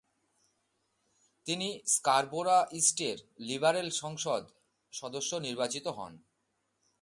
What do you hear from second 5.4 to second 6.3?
নির্বাচিত হন।